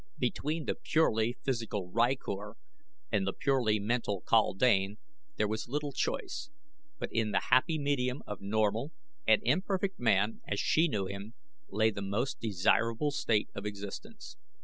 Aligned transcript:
Between 0.17 0.65
the 0.65 0.73
purely 0.73 1.37
physical 1.43 1.91
rykor 1.91 2.55
and 3.11 3.27
the 3.27 3.33
purely 3.33 3.79
mental 3.79 4.23
kaldane 4.25 4.97
there 5.37 5.47
was 5.47 5.67
little 5.67 5.91
choice; 5.91 6.49
but 6.97 7.11
in 7.13 7.29
the 7.33 7.49
happy 7.51 7.77
medium 7.77 8.23
of 8.25 8.41
normal, 8.41 8.93
and 9.27 9.43
imperfect 9.45 9.99
man, 9.99 10.41
as 10.47 10.59
she 10.59 10.87
knew 10.87 11.05
him, 11.05 11.35
lay 11.69 11.91
the 11.91 12.01
most 12.01 12.39
desirable 12.39 13.11
state 13.11 13.49
of 13.53 13.67
existence. 13.67 14.37